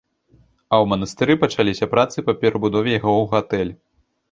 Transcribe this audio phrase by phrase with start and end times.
[0.29, 3.73] А ў манастыры пачаліся працы па перабудове яго ў гатэль.